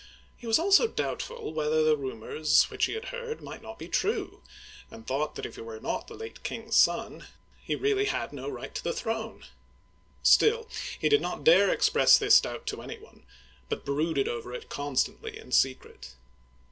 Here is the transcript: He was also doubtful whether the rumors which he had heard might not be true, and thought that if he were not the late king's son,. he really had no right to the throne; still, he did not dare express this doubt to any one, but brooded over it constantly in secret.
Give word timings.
He 0.35 0.47
was 0.47 0.57
also 0.57 0.87
doubtful 0.87 1.53
whether 1.53 1.83
the 1.83 1.95
rumors 1.95 2.63
which 2.71 2.85
he 2.85 2.93
had 2.93 3.09
heard 3.13 3.39
might 3.39 3.61
not 3.61 3.77
be 3.77 3.87
true, 3.87 4.41
and 4.89 5.05
thought 5.05 5.35
that 5.35 5.45
if 5.45 5.53
he 5.57 5.61
were 5.61 5.79
not 5.79 6.07
the 6.07 6.15
late 6.15 6.41
king's 6.41 6.75
son,. 6.75 7.27
he 7.61 7.75
really 7.75 8.05
had 8.05 8.33
no 8.33 8.49
right 8.49 8.73
to 8.73 8.83
the 8.83 8.93
throne; 8.93 9.45
still, 10.23 10.67
he 10.97 11.07
did 11.07 11.21
not 11.21 11.43
dare 11.43 11.69
express 11.69 12.17
this 12.17 12.39
doubt 12.41 12.65
to 12.65 12.81
any 12.81 12.97
one, 12.97 13.27
but 13.69 13.85
brooded 13.85 14.27
over 14.27 14.55
it 14.55 14.69
constantly 14.69 15.37
in 15.37 15.51
secret. 15.51 16.15